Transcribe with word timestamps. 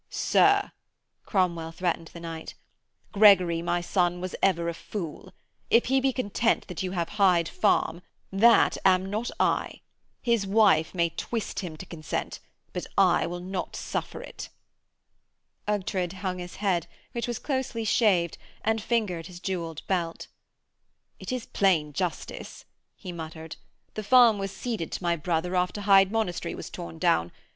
'Sir,' 0.09 0.71
Cromwell 1.27 1.71
threatened 1.71 2.07
the 2.07 2.19
knight, 2.19 2.55
'Gregory 3.11 3.61
my 3.61 3.81
son 3.81 4.19
was 4.19 4.35
ever 4.41 4.67
a 4.67 4.73
fool. 4.73 5.31
If 5.69 5.85
he 5.93 6.01
be 6.01 6.11
content 6.11 6.67
that 6.69 6.81
you 6.81 6.93
have 6.93 7.07
Hyde 7.19 7.47
Farm 7.47 8.01
that 8.31 8.79
am 8.83 9.11
not 9.11 9.29
I. 9.39 9.81
His 10.19 10.47
wife 10.47 10.95
may 10.95 11.09
twist 11.11 11.59
him 11.59 11.77
to 11.77 11.85
consent, 11.85 12.39
but 12.73 12.87
I 12.97 13.27
will 13.27 13.41
not 13.41 13.75
suffer 13.75 14.23
it.' 14.23 14.49
Ughtred 15.67 16.13
hung 16.13 16.39
his 16.39 16.55
head, 16.55 16.87
which 17.11 17.27
was 17.27 17.37
closely 17.37 17.83
shaved, 17.85 18.39
and 18.63 18.81
fingered 18.81 19.27
his 19.27 19.39
jewelled 19.39 19.85
belt. 19.85 20.25
'It 21.19 21.31
is 21.31 21.45
plain 21.45 21.93
justice,' 21.93 22.65
he 22.95 23.11
muttered. 23.11 23.55
'The 23.93 24.03
farm 24.03 24.39
was 24.39 24.51
ceded 24.51 24.91
to 24.93 25.03
my 25.03 25.15
brother 25.15 25.55
after 25.55 25.81
Hyde 25.81 26.11
Monastery 26.11 26.55
was 26.55 26.71
torn 26.71 26.97
down. 26.97 27.31